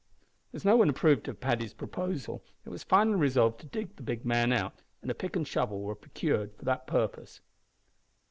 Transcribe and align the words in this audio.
As 0.51 0.65
no 0.65 0.77
one 0.77 0.89
approved 0.89 1.27
of 1.27 1.39
Paddy's 1.39 1.75
proposal, 1.75 2.43
it 2.65 2.69
was 2.69 2.81
finally 2.81 3.17
resolved 3.19 3.59
to 3.59 3.67
dig 3.67 3.97
the 3.97 4.01
big 4.01 4.25
man 4.25 4.51
out 4.51 4.81
and 5.03 5.11
a 5.11 5.13
pick 5.13 5.35
and 5.35 5.47
shovel 5.47 5.81
were 5.83 5.93
procured 5.93 6.55
for 6.55 6.65
the 6.65 6.77
purpose. 6.77 7.39